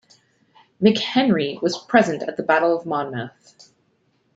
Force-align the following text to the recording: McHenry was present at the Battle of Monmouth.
McHenry 0.81 1.61
was 1.61 1.77
present 1.85 2.23
at 2.23 2.35
the 2.35 2.41
Battle 2.41 2.75
of 2.75 2.87
Monmouth. 2.87 3.71